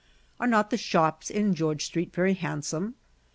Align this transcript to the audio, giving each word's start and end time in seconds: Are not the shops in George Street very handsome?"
Are 0.39 0.47
not 0.47 0.71
the 0.71 0.77
shops 0.77 1.29
in 1.29 1.53
George 1.53 1.85
Street 1.85 2.11
very 2.11 2.33
handsome?" 2.33 2.95